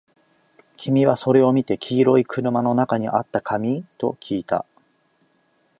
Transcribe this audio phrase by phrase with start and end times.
[0.77, 3.85] 君はそれを見て、黄色い車の中にあった紙？
[3.99, 4.65] ときいた